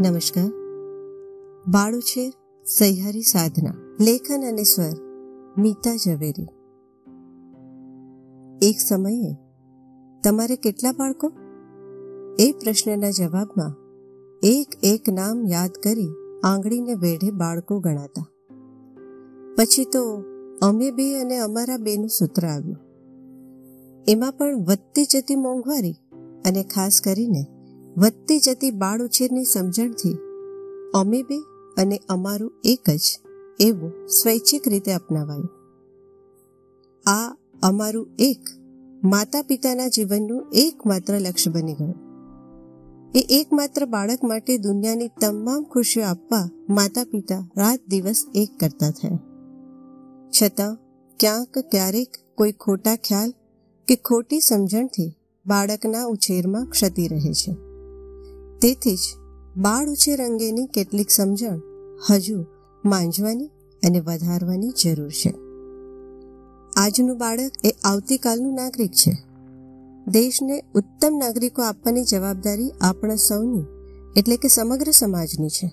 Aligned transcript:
નમસ્કાર. 0.00 0.50
બાળુછેર 1.70 2.32
સહ્યારી 2.64 3.22
સાધના, 3.22 3.74
લેખન 4.00 4.48
અને 4.48 4.62
સ્વર, 4.62 4.92
મીતા 5.58 5.96
ઝવેરી. 5.96 6.46
એક 8.62 8.76
સમયે, 8.88 9.36
તમારે 10.24 10.56
કેટલા 10.56 10.92
બાળકો? 10.92 11.32
એ 12.38 12.52
પ્રશ્નના 12.52 13.10
જવાબમાં, 13.10 13.74
એક 14.42 14.66
એક 14.82 15.10
નામ 15.12 15.46
યાદ 15.48 15.70
કરી 15.70 16.08
આંગળીને 16.44 16.94
વેઢે 16.94 17.30
બાળકો 17.30 17.80
ગણાતા. 17.80 18.26
પછી 19.56 19.84
તો, 19.84 20.24
અમે 20.62 20.90
બે 20.90 21.20
અને 21.20 21.38
અમારા 21.38 21.76
બેનું 21.76 22.08
સૂત્ર 22.08 22.46
આવ્યું. 22.46 22.76
એમાં 24.08 24.32
પણ 24.32 24.56
વધતી 24.56 25.04
જતી 25.04 25.36
મોંઘવારી 25.36 25.92
અને 26.44 26.62
ખાસ 26.62 27.00
કરીને 27.04 27.53
વધતી 27.96 28.38
જતી 28.38 28.70
બાળ 28.70 29.02
ઉછેરની 29.02 29.44
સમજણથી 29.44 30.18
અમે 30.94 31.22
બે 31.22 31.38
અને 31.82 32.00
અમારું 32.08 32.52
એક 32.64 32.90
જ 32.90 33.00
એવું 33.60 34.06
સ્વૈચ્છિક 34.06 34.68
રીતે 34.68 34.92
અપનાવાયું. 34.92 35.48
આ 37.10 37.36
અમારું 37.62 38.08
એક 38.18 38.38
માતા 39.04 39.42
પિતાના 39.42 39.88
જીવનનું 39.88 40.46
એકમાત્ર 40.52 41.18
લક્ષ્ય 41.18 41.50
બની 41.50 41.74
ગયું. 41.74 41.94
એ 43.14 43.26
એકમાત્ર 43.40 43.86
બાળક 43.86 44.24
માટે 44.24 44.58
દુનિયાની 44.58 45.08
તમામ 45.08 45.64
ખુશીઓ 45.64 46.04
આપવા 46.04 46.48
માતા 46.70 47.04
પિતા 47.04 47.50
રાત 47.56 47.80
દિવસ 47.88 48.24
એક 48.34 48.48
કરતા 48.60 48.90
થયા. 48.90 49.18
છતાં 50.42 50.76
ક્યાંક 51.20 51.58
ક્યારેક 51.58 52.08
કોઈ 52.34 52.52
ખોટા 52.52 52.96
ખ્યાલ 52.96 53.30
કે 53.88 53.96
ખોટી 53.96 54.40
સમજણથી 54.40 55.16
બાળકના 55.46 56.04
ઉછેરમાં 56.04 56.66
ક્ષતિ 56.66 57.08
રહે 57.08 57.32
છે. 57.32 57.63
તેથી 58.62 58.96
જ 58.96 59.14
બાળ 59.56 59.90
ઉછેર 59.90 60.24
અંગેની 60.24 60.66
કેટલીક 60.66 61.10
સમજણ 61.10 61.60
હજુ 62.10 62.44
માંજવાની 62.84 63.50
અને 63.82 64.00
વધારવાની 64.00 64.72
જરૂર 64.84 65.10
છે. 65.10 65.34
આજનું 66.76 67.18
બાળક 67.18 67.52
એ 67.64 67.70
આવતીકાલનું 67.84 68.54
નાગરિક 68.54 68.92
છે. 68.92 69.12
દેશને 70.06 70.62
ઉત્તમ 70.74 71.14
નાગરિકો 71.18 71.62
આપવાની 71.62 72.04
જવાબદારી 72.04 72.70
આપણા 72.80 73.14
સૌની, 73.14 73.64
એટલે 74.16 74.36
કે 74.36 74.48
સમગ્ર 74.48 74.90
સમાજની 74.90 75.48
છે. 75.48 75.70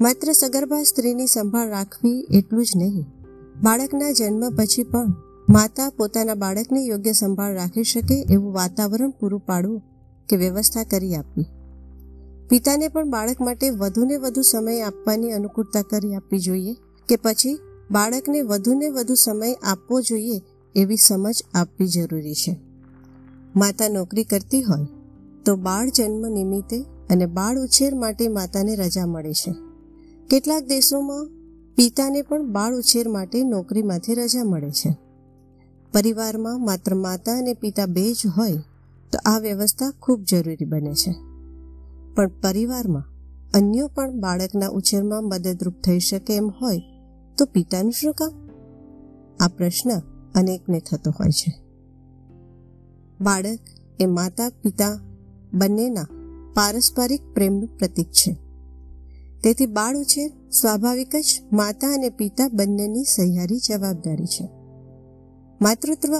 માત્ર 0.00 0.32
સગર્ભા 0.32 0.82
સ્ત્રીની 0.82 1.26
સંભાળ 1.26 1.68
રાખવી 1.68 2.26
એટલું 2.34 2.64
જ 2.64 2.68
નહીં, 2.76 3.06
બાળકના 3.62 4.10
જન્મ 4.10 4.56
પછી 4.56 4.82
પણ 4.82 5.14
માતા 5.48 5.90
પોતાના 5.90 6.34
બાળકની 6.34 6.86
યોગ્ય 6.86 7.12
સંભાળ 7.12 7.54
રાખી 7.54 7.82
શકે 7.84 8.24
એવું 8.30 8.52
વાતાવરણ 8.52 9.10
પૂરું 9.10 9.40
પાડવું 9.40 9.82
કે 10.28 10.36
વ્યવસ્થા 10.36 10.84
કરી 10.84 11.14
આપવી. 11.14 11.46
પિતાને 12.48 12.88
પણ 12.88 13.10
બાળક 13.10 13.40
માટે 13.40 13.70
વધુને 13.70 14.16
વધુ 14.16 14.42
સમય 14.42 14.80
આપવાની 14.80 15.30
અનુકૂળતા 15.30 15.82
કરી 15.82 16.14
આપવી 16.14 16.38
જોઈએ 16.38 16.74
કે 17.08 17.16
પછી 17.16 17.58
બાળકને 17.90 18.42
વધુને 18.42 18.88
વધુ 18.88 19.14
સમય 19.14 19.52
આપવો 19.52 20.00
જોઈએ 20.00 20.42
એવી 20.74 20.96
સમજ 20.96 21.42
આપવી 21.54 21.86
જરૂરી 21.86 22.34
છે. 22.34 22.56
માતા 23.56 23.88
નોકરી 23.88 24.24
કરતી 24.24 24.62
હોય 24.62 24.86
તો 25.44 25.56
બાળ 25.56 25.88
જન્મ 25.88 26.28
નિમિત્તે 26.28 26.82
અને 27.10 27.26
બાળ 27.26 27.58
ઉછેર 27.58 27.94
માટે 27.94 28.28
માતાને 28.28 28.74
રજા 28.74 29.06
મળે 29.06 29.32
છે. 29.32 29.54
કેટલાક 30.30 30.64
દેશોમાં 30.64 31.26
પિતાને 31.76 32.22
પણ 32.22 32.52
બાળ 32.52 32.74
ઉછેર 32.74 33.08
માટે 33.08 33.44
નોકરીમાંથી 33.44 34.14
રજા 34.14 34.44
મળે 34.44 34.70
છે. 34.70 34.96
પરિવારમાં 35.92 36.64
માત્ર 36.64 36.94
માતા 36.94 37.38
અને 37.38 37.54
પિતા 37.54 37.86
બે 37.86 38.12
જ 38.12 38.26
હોય 38.36 38.52
તો 39.12 39.18
આ 39.24 39.38
વ્યવસ્થા 39.38 39.92
ખૂબ 40.02 40.22
જરૂરી 40.30 40.64
બને 40.64 40.94
છે. 40.94 41.35
પણ 42.16 42.28
પરિવારમાં 42.42 43.04
અન્યો 43.54 43.88
પણ 43.88 44.20
બાળકના 44.20 44.68
ઉછેરમાં 44.68 45.24
મદદરૂપ 45.24 45.74
થઈ 45.84 45.98
શકે 45.98 46.36
એમ 46.36 46.48
હોય, 46.60 46.82
તો 47.38 47.44
પિતાનું 47.44 47.92
શું 47.92 48.12
કામ? 48.12 48.32
આ 49.40 49.48
પ્રશ્ન 49.48 49.90
અનેકને 50.34 50.80
થતો 50.80 51.10
હોય 51.10 51.30
છે. 51.30 51.52
બાળક 53.20 53.58
એ 54.00 54.06
માતા, 54.06 54.48
પિતા 54.62 55.00
બંનેના 55.54 56.06
પારસ્પરિક 56.54 57.20
પ્રેમનું 57.34 57.76
પ્રતીક 57.78 58.10
છે. 58.10 58.32
તેથી 59.42 59.66
બાળ 59.66 59.96
ઉછેર 59.96 60.30
સ્વાભાવિક 60.50 61.16
જ 61.16 61.42
માતા 61.52 61.88
અને 61.88 62.08
પિતા 62.08 62.48
બંનેની 62.48 63.04
સહિયારી 63.04 63.58
જવાબદારી 63.58 64.26
છે. 64.26 64.48
માતૃત્વ 65.60 66.14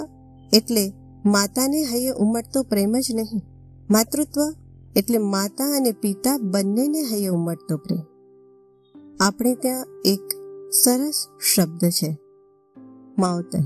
એટલે 0.52 0.84
માતાને 1.24 1.82
હૈયે 1.82 2.10
ઉમટતો 2.10 2.62
પ્રેમ 2.62 2.94
જ 2.98 3.14
નહીં, 3.14 3.42
માતૃત્વ 3.90 4.42
એટલે 4.96 5.18
માતા 5.18 5.76
અને 5.76 5.92
પિતા 5.92 6.38
બંનેને 6.38 7.02
હૈયે 7.02 7.28
ઉમટતો 7.28 7.76
પ્રેમ. 7.76 8.00
આપણે 9.20 9.54
ત્યાં 9.54 9.86
એક 10.04 10.20
સરસ 10.72 11.26
શબ્દ 11.54 11.88
છે, 11.88 12.18
માવતર. 13.18 13.58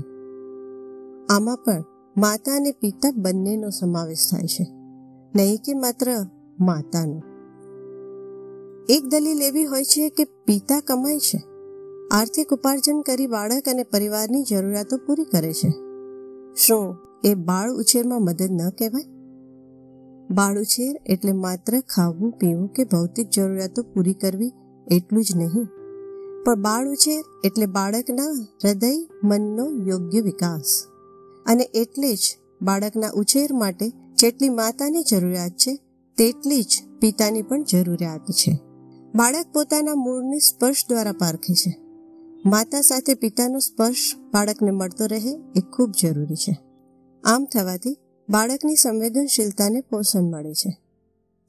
આમાં 1.29 1.57
પણ 1.57 1.83
માતા 2.17 2.55
અને 2.55 2.71
પિતા 2.71 3.11
બંનેનો 3.11 3.69
સમાવેશ 3.69 4.31
થાય 4.31 4.47
છે. 4.47 4.67
નહીં 5.35 5.57
કે 5.57 5.73
માત્ર 5.73 6.25
માતાનો. 6.59 7.21
એક 8.89 9.05
દલીલ 9.05 9.41
એવી 9.41 9.65
હોય 9.65 9.83
છે 9.83 10.09
કે 10.09 10.23
પિતા 10.23 10.79
કમાય 10.79 11.19
છે. 11.19 11.43
આર્થિક 12.11 12.53
ઉપાર્જન 12.53 13.01
કરી 13.01 13.27
બાળક 13.27 13.69
અને 13.69 13.83
પરિવારની 13.83 14.43
જરૂરિયાતો 14.43 14.97
પૂરી 14.97 15.23
કરે 15.23 15.53
છે. 15.53 15.69
શું 16.55 16.95
એ 17.23 17.35
બાળ 17.35 17.71
ઉછેરમાં 17.71 18.21
મદદ 18.21 18.51
ન 18.51 18.69
કહેવાય? 18.69 19.20
બાળ 20.31 20.59
ઉછેર 20.59 21.01
એટલે 21.05 21.31
માત્ર 21.31 21.79
ખાવું, 21.79 22.31
પીવું 22.31 22.67
કે 22.67 22.83
ભૌતિક 22.83 23.29
જરૂરિયાતો 23.29 23.83
પૂરી 23.83 24.13
કરવી 24.13 24.51
એટલું 24.91 25.23
જ 25.23 25.35
નહીં. 25.35 25.65
પણ 26.45 26.61
બાળુછેર 26.61 27.23
એટલે 27.43 27.65
બાળકના 27.65 28.23
હૃદય, 28.63 29.07
મનનો 29.23 29.69
યોગ્ય 29.87 30.21
વિકાસ. 30.21 30.83
અને 31.45 31.69
એટલે 31.73 32.15
જ 32.15 32.37
બાળકના 32.61 33.09
ઉછેર 33.15 33.53
માટે 33.53 33.89
જેટલી 33.89 34.49
માતાની 34.49 35.03
જરૂરિયાત 35.03 35.51
છે, 35.51 35.75
તેટલી 36.17 36.61
જ 36.61 36.83
પિતાની 36.99 37.41
પણ 37.41 37.63
જરૂરિયાત 37.63 38.19
છે. 38.19 38.59
બાળક 39.15 39.45
પોતાના 39.53 39.95
મૂળને 39.95 40.39
સ્પર્શ 40.39 40.85
દ્વારા 40.89 41.11
પારખે 41.11 41.53
છે. 41.53 41.77
માતા 42.45 42.81
સાથે 42.81 43.13
પિતાનો 43.13 43.59
સ્પર્શ 43.59 44.15
બાળકને 44.33 44.71
મળતો 44.71 45.05
રહે 45.05 45.31
એ 45.55 45.61
ખૂબ 45.73 45.91
જરૂરી 46.01 46.35
છે. 46.35 46.57
આમ 47.23 47.45
થવાથી 47.45 47.97
બાળકની 48.31 48.75
સંવેદનશીલતાને 48.75 49.81
પોષણ 49.81 50.21
મળે 50.21 50.53
છે. 50.53 50.77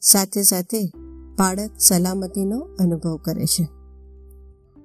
સાથે 0.01 0.43
સાથે 0.43 0.93
બાળક 1.39 1.71
સલામતીનો 1.79 2.59
અનુભવ 2.59 3.17
કરે 3.17 3.45
છે. 3.45 3.69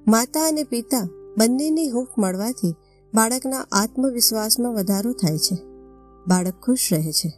માતા 0.08 0.48
અને 0.48 0.64
પિતા 0.64 1.10
બંનેની 1.38 1.90
હૂંફ 1.90 2.08
મળવાથી 2.18 2.76
બાળકના 3.14 3.68
આત્મવિશ્વાસમાં 3.72 4.74
વધારો 4.74 5.12
થાય 5.12 5.38
છે. 5.38 5.56
બાળક 6.28 6.54
ખુશ 6.62 6.90
રહે 6.92 7.12
છે. 7.12 7.34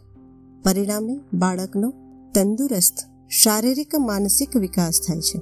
પરિણામે 0.62 1.20
બાળકનો 1.34 1.92
તંદુરસ્ત, 2.34 2.94
શારીરિક, 3.30 3.96
માનસિક 3.96 4.56
વિકાસ 4.56 5.00
થાય 5.08 5.20
છે. 5.20 5.38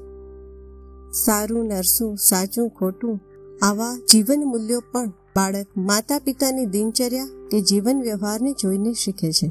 સારું, 1.12 1.64
નરસું, 1.64 2.16
સાચું, 2.16 2.70
ખોટું 2.70 3.20
આવા 3.62 3.98
જીવન 4.10 4.44
મૂલ્યો 4.44 4.82
પણ 4.92 5.12
બાળક 5.38 5.66
માતા 5.76 6.18
પિતાની 6.18 6.66
દિનચર્યા 6.66 7.26
કે 7.50 7.60
જીવન 7.60 8.02
વ્યવહારને 8.02 8.52
જોઈને 8.52 8.92
શીખે 8.92 9.32
છે. 9.32 9.48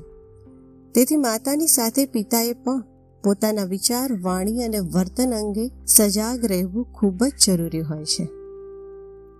તેથી 0.94 1.16
માતાની 1.16 1.68
સાથે 1.68 2.06
પિતાએ 2.06 2.54
પણ 2.54 2.84
પોતાના 3.24 3.64
વિચાર, 3.64 4.22
વાણી 4.22 4.64
અને 4.64 4.80
વર્તન 4.80 5.34
અંગે 5.34 5.72
સજાગ 5.88 6.46
રહેવું 6.46 6.94
ખૂબ 6.94 7.24
જ 7.24 7.32
જરૂરી 7.48 7.82
હોય 7.82 8.06
છે. 8.06 8.24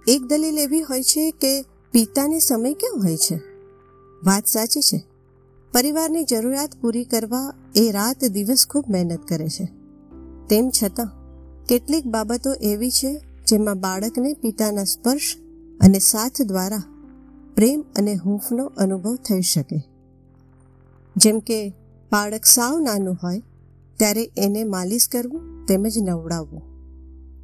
એક 0.08 0.22
દલીલ 0.28 0.58
એવી 0.58 0.82
હોય 0.82 1.04
છે 1.04 1.32
કે 1.32 1.62
પિતાને 1.92 2.40
સમય 2.40 2.74
કેમ 2.74 3.02
હોય 3.04 3.18
છે? 3.18 3.36
વાત 4.26 4.46
સાચી 4.46 4.82
છે. 4.82 5.06
પરિવારની 5.74 6.24
જરૂરિયાત 6.24 6.70
પૂરી 6.82 7.04
કરવા 7.04 7.54
એ 7.76 7.92
રાત 7.92 8.26
દિવસ 8.26 8.68
ખૂબ 8.70 8.86
મહેનત 8.90 9.28
કરે 9.28 9.48
છે. 9.48 9.66
તેમ 10.50 10.70
છતાં, 10.84 11.10
કેટલીક 11.66 12.06
બાબતો 12.06 12.54
એવી 12.54 12.92
છે 12.92 13.20
જેમાં 13.48 13.80
બાળકને 13.80 14.34
પિતાના 14.34 14.84
સ્પર્શ 14.84 15.36
અને 15.82 16.00
સાથ 16.00 16.42
દ્વારા 16.42 16.84
પ્રેમ 17.56 17.86
અને 17.96 18.16
હૂંફનો 18.16 18.66
અનુભવ 18.66 19.16
થઈ 19.16 19.42
શકે. 19.42 19.88
જેમ 21.18 21.40
કે, 21.40 21.70
બાળક 22.12 22.46
સાવ 22.46 22.80
નાનું 22.80 23.18
હોય, 23.24 23.42
ત્યારે 23.98 24.32
એને 24.38 24.64
માલિશ 24.64 25.08
કરવું 25.08 25.66
તેમજ 25.66 25.98
નવડાવવું. 25.98 26.62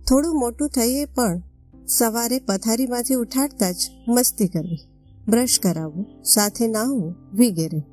થોડું 0.09 0.39
મોટું 0.39 0.69
થઈએ 0.69 1.05
પણ 1.05 1.41
સવારે 1.87 2.39
પથારીમાંથી 2.39 3.13
ઉઠાડતા 3.13 3.71
જ 3.71 3.75
મસ્તી 4.07 4.47
કરવી, 4.47 4.79
બ્રશ 5.27 5.59
કરાવવું, 5.63 6.23
સાથે 6.23 6.67
નાહવું 6.67 7.15
વગેરે. 7.33 7.83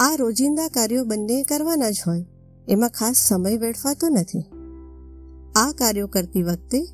આ 0.00 0.14
રોજિંદા 0.14 0.68
કાર્યો 0.68 1.04
બંને 1.04 1.42
કરવાના 1.42 1.90
જ 1.90 1.96
હોય, 2.06 2.26
એમાં 2.68 2.90
ખાસ 2.90 3.16
સમય 3.28 3.56
વેડફાતો 3.56 4.08
નથી. 4.08 4.44
આ 5.56 5.72
કાર્યો 5.72 6.06
કરતી 6.06 6.42
વખતે 6.42 6.84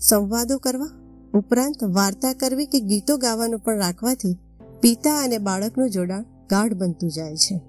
સંવાદો 0.00 0.58
કરવા 0.58 1.05
ઉપરાંત 1.36 1.84
વાર્તા 1.84 2.32
કરવી 2.32 2.66
કે 2.66 2.80
ગીતો 2.80 3.16
ગાવાનું 3.16 3.60
પણ 3.60 3.78
રાખવાથી 3.78 4.36
પિતા 4.80 5.18
અને 5.18 5.38
બાળકનું 5.38 5.90
જોડાણ 5.90 6.22
ગાઢ 6.22 6.74
બનતું 6.74 7.10
જાય 7.10 7.36
છે. 7.36 7.60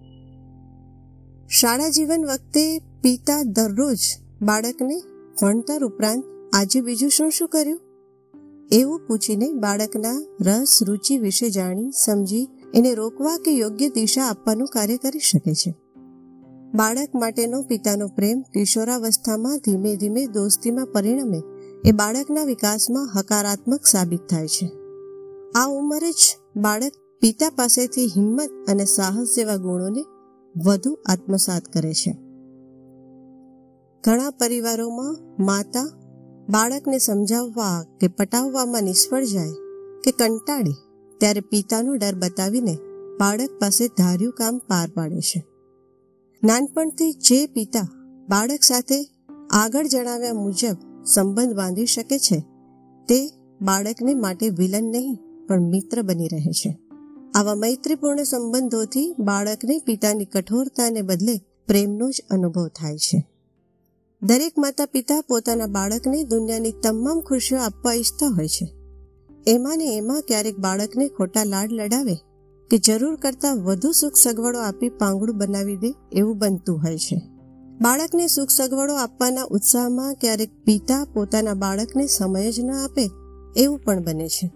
શાળા 1.48 1.90
જીવન 1.90 2.26
વખતે 2.26 2.80
પિતા 2.80 3.44
દરરોજ 3.44 3.98
બાળકને 4.42 5.02
ભણતર 5.42 5.84
ઉપરાંત 5.84 6.24
આજે 6.54 6.82
બીજું 6.82 7.10
શું 7.10 7.32
શું 7.32 7.50
કર્યું? 7.50 7.80
એવું 8.72 9.08
પૂછીને 9.08 9.54
બાળકના 9.54 10.26
રસ, 10.42 10.80
રુચિ 10.84 11.18
વિશે 11.18 11.50
જાણી, 11.50 11.92
સમજી, 11.92 12.48
એને 12.74 12.94
રોકવા 12.94 13.38
કે 13.38 13.52
યોગ્ય 13.52 13.90
દિશા 13.90 14.24
આપવાનું 14.24 14.68
કાર્ય 14.68 14.98
કરી 14.98 15.20
શકે 15.20 15.54
છે. 15.54 15.76
બાળક 16.76 17.16
માટેનો 17.16 17.62
પિતાનો 17.62 18.08
પ્રેમ 18.08 18.42
કિશોરાવસ્થામાં 18.42 19.58
ધીમે 19.58 19.96
ધીમે 19.96 20.26
દોસ્તીમાં 20.26 20.86
પરિણમે 20.86 21.42
એ 21.88 21.92
બાળકના 21.92 22.44
વિકાસમાં 22.44 23.20
હકારાત્મક 23.20 23.86
સાબિત 23.86 24.20
થાય 24.30 24.48
છે. 24.48 24.72
આ 25.56 25.68
ઉંમરે 25.68 26.12
જ 26.12 26.38
બાળક 26.56 26.92
પિતા 27.22 27.50
પાસેથી 27.50 28.06
હિંમત 28.06 28.50
અને 28.68 28.86
સાહસ 28.86 29.36
જેવા 29.36 29.56
ગુણોને 29.56 30.06
વધુ 30.66 30.98
આત્મસાત 31.06 31.62
કરે 31.74 31.94
છે. 31.94 32.12
ઘણા 34.04 34.30
પરિવારોમાં 34.30 35.44
માતા 35.46 35.90
બાળકને 36.50 36.98
સમજાવવા 36.98 37.84
કે 38.02 38.08
પટાવવામાં 38.08 38.84
નિષ્ફળ 38.84 39.24
જાય 39.24 39.52
કે 40.04 40.12
કંટાળે 40.12 40.74
ત્યારે 41.18 41.40
પિતાનો 41.40 41.96
ડર 41.96 42.16
બતાવીને 42.16 42.78
બાળક 43.20 43.50
પાસે 43.60 43.88
ધાર્યું 43.88 44.34
કામ 44.34 44.58
પાર 44.58 44.90
પાડે 44.90 45.20
છે. 45.20 45.44
નાનપણથી 46.44 47.14
જે 47.14 47.48
પિતા 47.48 47.88
બાળક 48.30 48.64
સાથે 48.64 49.04
આગળ 49.50 49.88
જણાવ્યા 49.88 50.34
મુજબ 50.34 50.97
સંબંધ 51.08 51.56
બાંધી 51.56 51.86
શકે 51.86 52.20
છે. 52.20 52.40
તે 53.08 53.32
બાળકને 53.62 54.14
માટે 54.14 54.50
વિલન 54.50 54.84
નહીં, 54.84 55.18
પણ 55.48 55.60
મિત્ર 55.62 56.02
બની 56.02 56.28
રહે 56.28 56.52
છે. 56.52 56.78
આવા 57.36 57.56
મૈત્રીપૂર્ણ 57.56 58.24
સંબંધોથી 58.24 59.16
બાળકને 59.20 59.80
પિતાની 59.86 60.26
કઠોરતાને 60.26 61.02
બદલે 61.02 61.38
પ્રેમનો 61.68 62.10
જ 62.10 62.22
અનુભવ 62.30 62.68
થાય 62.68 62.98
છે. 62.98 63.28
દરેક 64.22 64.54
માતા 64.58 64.86
પિતા 64.86 65.22
પોતાના 65.22 65.66
બાળકને 65.66 66.24
દુનિયાની 66.24 66.72
તમામ 66.72 67.20
ખુશીઓ 67.20 67.58
આપવા 67.58 67.94
ઈચ્છતા 67.94 68.28
હોય 68.28 68.48
છે. 68.48 68.74
એમાં 69.48 69.78
ને 69.78 69.98
એમાં 69.98 70.22
ક્યારેક 70.22 70.58
બાળકને 70.58 71.08
ખોટા 71.08 71.44
લાડ 71.44 71.72
લડાવે 71.72 72.16
કે 72.72 72.78
જરૂર 72.78 73.16
કરતાં 73.16 73.58
વધુ 73.58 73.92
સુખ 73.92 74.14
સગવડો 74.16 74.60
આપી 74.60 74.90
પાંગડું 74.90 75.38
બનાવી 75.38 75.78
દે 75.78 75.96
એવું 76.12 76.38
બનતું 76.38 76.84
હોય 76.84 76.98
છે. 76.98 77.37
બાળકને 77.82 78.28
સુખ 78.28 78.50
સગવડો 78.50 78.96
આપવાના 78.96 79.44
ઉત્સાહમાં 79.44 80.14
ક્યારેક 80.14 80.50
પિતા 80.64 81.08
પોતાના 81.14 81.54
બાળકને 81.54 82.08
સમય 82.08 82.52
જ 82.52 82.60
ન 82.60 82.72
આપે, 82.72 83.10
એવું 83.58 83.80
પણ 83.80 84.04
બને 84.04 84.28
છે. 84.28 84.52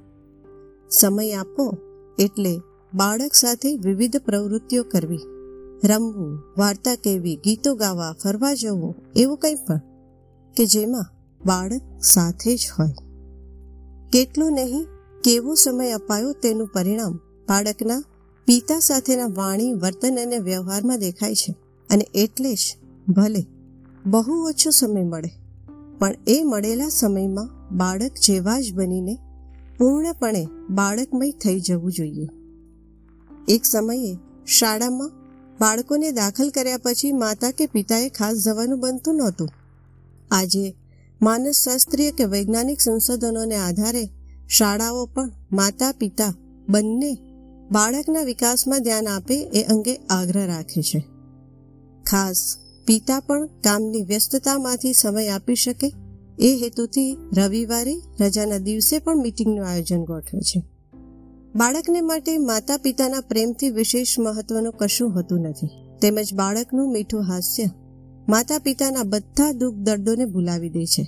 સમય 0.89 1.33
આપો 1.33 1.77
એટલે 2.19 2.59
બાળક 2.93 3.33
સાથે 3.33 3.75
વિવિધ 3.75 4.17
પ્રવૃત્તિઓ 4.17 4.83
કરવી. 4.83 5.19
રમવું, 5.83 6.43
વાર્તા 6.57 6.95
કહેવી, 6.95 7.35
ગીતો 7.35 7.75
ગાવા, 7.75 8.15
ફરવા 8.23 8.53
જવું, 8.53 8.95
એવું 9.15 9.37
કંઈ 9.37 9.55
પણ 9.55 9.81
કે 10.57 10.65
જેમાં 10.65 11.05
બાળક 11.45 11.81
સાથે 12.03 12.55
જ 12.55 12.59
હોય. 12.79 12.89
કેટલું 14.13 14.53
નહીં, 14.53 14.87
કેવો 15.23 15.55
સમય 15.55 15.91
અપાયો 15.91 16.31
તેનું 16.31 16.67
પરિણામ 16.67 17.15
બાળકના 17.49 18.03
પિતા 18.45 18.79
સાથેના 18.79 19.25
વાણી, 19.25 19.73
વર્તન 19.73 20.19
અને 20.21 20.37
વ્યવહારમાં 20.37 20.99
દેખાય 20.99 21.35
છે. 21.35 21.55
અને 21.89 22.07
એટલે 22.13 22.53
જ 22.53 22.80
ભલે, 23.09 23.47
બહુ 24.05 24.33
ઓછો 24.33 24.69
સમય 24.69 25.03
મળે. 25.03 25.29
પણ 25.99 26.15
એ 26.27 26.43
મળેલા 26.43 26.89
સમયમાં 26.89 27.77
બાળક 27.77 28.11
જેવા 28.25 28.59
જ 28.59 28.73
બનીને 28.73 29.17
પૂર્ણપણે 29.77 30.47
બાળકમય 30.69 31.31
થઈ 31.31 31.59
જવું 31.59 31.91
જોઈએ. 31.91 32.29
એક 33.47 33.65
સમયે 33.65 34.17
શાળામાં 34.47 35.11
બાળકોને 35.61 36.11
દાખલ 36.11 36.49
કર્યા 36.49 36.77
પછી 36.77 37.11
માતા 37.11 37.51
કે 37.51 37.65
પિતાએ 37.65 38.09
ખાસ 38.09 38.37
જવાનું 38.37 38.79
બનતું 38.79 39.15
નહોતું. 39.15 39.49
આજે 40.31 40.75
માનસશાસ્ત્રીય 41.21 42.11
કે 42.11 42.25
વૈજ્ઞાનિક 42.25 42.81
સંશોધનોને 42.81 43.55
આધારે 43.55 44.09
શાળાઓ 44.47 45.05
પણ 45.05 45.31
માતા, 45.51 45.91
પિતા 45.91 46.33
બંને 46.69 47.17
બાળકના 47.71 48.21
વિકાસમાં 48.21 48.83
ધ્યાન 48.83 49.07
આપે 49.07 49.41
એ 49.41 49.63
અંગે 49.63 49.95
આગ્રહ 49.95 50.45
રાખે 50.45 50.81
છે. 50.81 50.99
ખાસ 52.05 52.57
પિતા 52.87 53.19
પણ 53.19 53.45
કામની 53.45 54.01
વ્યસ્તતામાંથી 54.01 54.93
સમય 54.93 55.27
આપી 55.27 55.55
શકે. 55.55 55.93
એ 56.39 56.57
હેતુથી 56.63 57.17
રવિવારે, 57.37 57.95
રજાના 58.21 58.57
દિવસે 58.57 58.99
પણ 58.99 59.17
મીટિંગનું 59.17 59.67
આયોજન 59.67 60.03
ગોઠવે 60.03 60.39
છે. 60.39 60.63
બાળકને 61.55 62.01
માટે 62.01 62.37
માતા 62.37 62.77
પિતાના 62.77 63.21
પ્રેમથી 63.21 63.69
વિશેષ 63.69 64.19
મહત્વનું 64.19 64.73
કશું 64.73 65.15
હોતું 65.15 65.39
નથી. 65.41 65.67
તેમજ 66.01 66.33
બાળકનું 66.33 66.91
મીઠું 66.91 67.21
હાસ્ય 67.21 67.63
માતા 68.29 68.57
પિતાના 68.57 69.03
બધા 69.03 69.51
દુઃખ 69.51 69.75
દર્દોને 69.75 70.25
ભૂલાવી 70.25 70.69
દે 70.69 70.85
છે. 70.85 71.07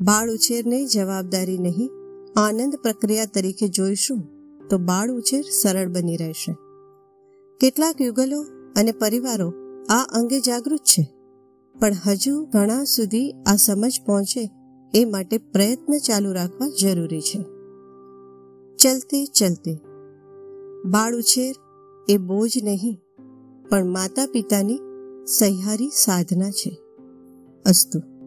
બાળ 0.00 0.30
ઉછેરને 0.30 0.86
જવાબદારી 0.86 1.58
નહીં, 1.58 1.90
આનંદ 2.36 2.76
પ્રક્રિયા 2.76 3.24
તરીકે 3.24 3.68
જોઈશું 3.68 4.22
તો 4.70 4.78
બાળ 4.78 5.10
ઉછેર 5.10 5.44
સરળ 5.62 5.88
બની 5.88 6.16
રહેશે. 6.16 6.52
કેટલાક 7.60 8.00
યુગલો 8.00 8.42
અને 8.76 8.92
પરિવારો 8.92 9.52
આ 9.90 10.02
અંગે 10.02 10.40
જાગૃત 10.40 10.80
છે. 10.80 11.14
પણ 11.80 11.92
હજુ 12.06 12.44
ઘણા 12.44 12.84
સુધી 12.84 13.32
આ 13.46 13.56
સમજ 13.56 14.00
પહોંચે 14.06 14.50
એ 14.94 15.04
માટે 15.04 15.38
પ્રયત્ન 15.38 15.98
ચાલુ 15.98 16.32
રાખવા 16.32 16.68
જરૂરી 16.80 17.20
છે. 17.20 17.42
ચલતે 18.76 19.26
ચલતે. 19.26 19.78
બાળ 20.84 21.16
ઉછેર 21.16 21.54
એ 22.08 22.16
બોજ 22.16 22.50
નહીં, 22.64 22.98
પણ 23.68 23.86
માતા 23.86 24.26
પિતાની 24.26 24.78
સહિયારી 25.38 25.90
સાધના 25.94 26.50
છે. 26.50 26.78
અસ્તુ. 27.66 28.17